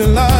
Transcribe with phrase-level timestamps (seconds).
[0.00, 0.39] living life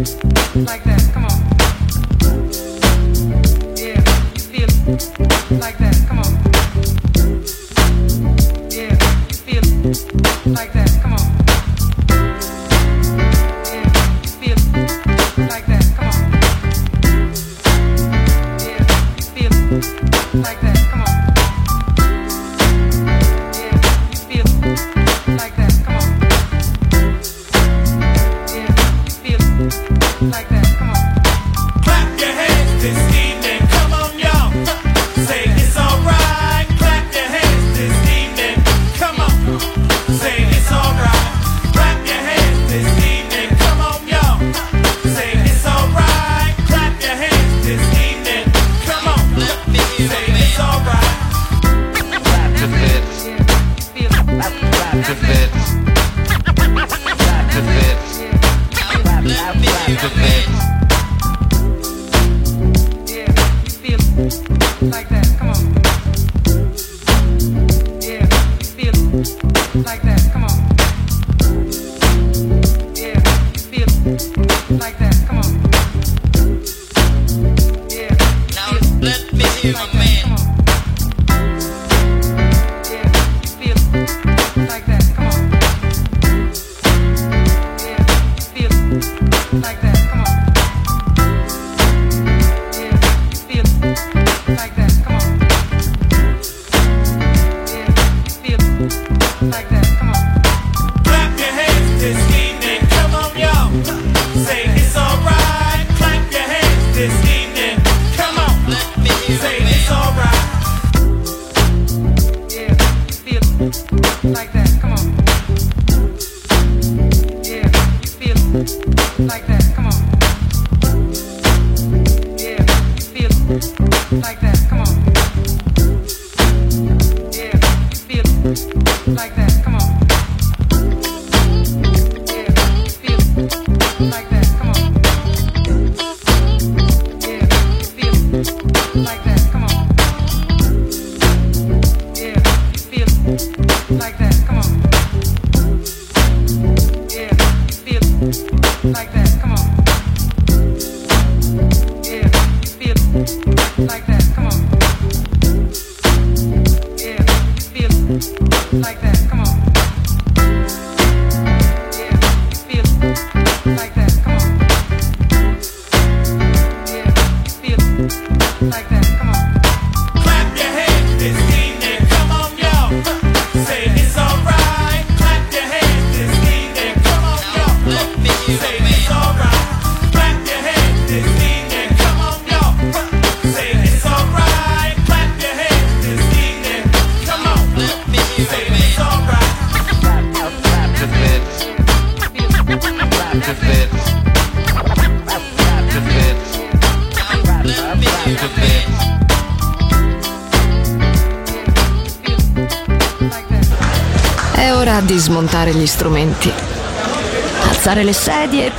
[0.00, 1.09] Like that.